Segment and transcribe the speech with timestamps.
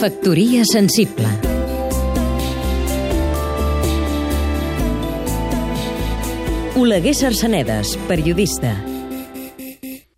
[0.00, 1.28] Factoria sensible.
[6.74, 8.89] Oleguer Sarsenedes, periodista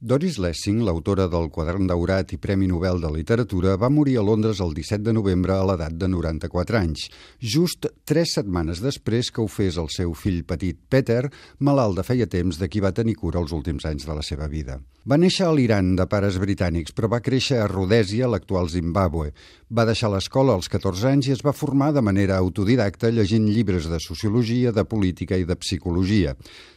[0.04, 4.58] Doris Lessing, l'autora del Quadern Daurat i Premi Nobel de Literatura, va morir a Londres
[4.58, 7.04] el 17 de novembre a l'edat de 94 anys,
[7.38, 11.28] just tres setmanes després que ho fes el seu fill petit Peter,
[11.60, 14.50] malalt de feia temps de qui va tenir cura els últims anys de la seva
[14.50, 14.80] vida.
[15.06, 19.30] Va néixer a l'Iran de pares britànics, però va créixer a Rhodèsia, l'actual Zimbàbue.
[19.70, 23.86] Va deixar l'escola als 14 anys i es va formar de manera autodidacta llegint llibres
[23.86, 26.34] de sociologia, de política i de psicologia.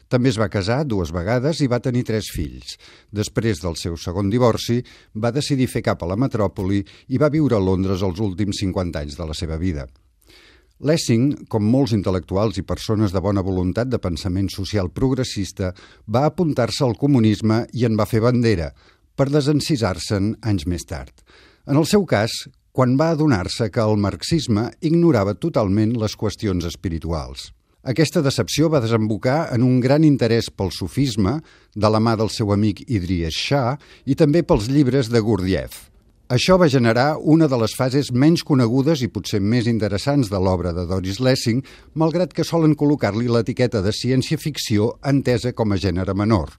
[0.10, 2.78] També es va casar dues vegades i va tenir tres fills.
[3.10, 4.80] Després del seu segon divorci,
[5.16, 9.02] va decidir fer cap a la metròpoli i va viure a Londres els últims 50
[9.02, 9.88] anys de la seva vida.
[10.86, 15.72] Lessing, com molts intel·lectuals i persones de bona voluntat de pensament social progressista,
[16.12, 18.74] va apuntar-se al comunisme i en va fer bandera,
[19.16, 21.14] per desencisar-se'n anys més tard.
[21.66, 22.44] En el seu cas,
[22.76, 27.54] quan va adonar-se que el marxisme ignorava totalment les qüestions espirituals.
[27.86, 31.36] Aquesta decepció va desembocar en un gran interès pel sufisme,
[31.76, 33.76] de la mà del seu amic Idries Shah,
[34.10, 35.92] i també pels llibres de Gurdjieff.
[36.34, 40.72] Això va generar una de les fases menys conegudes i potser més interessants de l'obra
[40.74, 41.62] de Doris Lessing,
[41.94, 46.56] malgrat que solen col·locar-li l'etiqueta de ciència-ficció entesa com a gènere menor.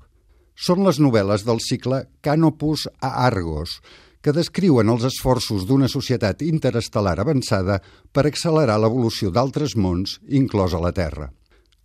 [0.54, 3.80] Són les novel·les del cicle Canopus a Argos,
[4.26, 7.76] que descriuen els esforços d'una societat interestel·lar avançada
[8.10, 11.28] per accelerar l'evolució d'altres mons, inclosa la Terra.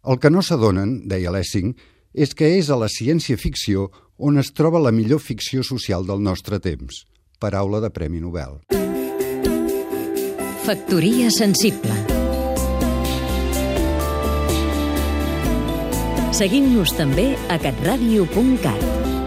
[0.01, 1.75] El que no s'adonen, deia Lessing,
[2.17, 6.57] és que és a la ciència-ficció on es troba la millor ficció social del nostre
[6.57, 7.03] temps.
[7.37, 8.57] Paraula de Premi Nobel.
[10.65, 11.93] Factoria sensible
[16.41, 19.20] Seguim-nos també a catradio.cat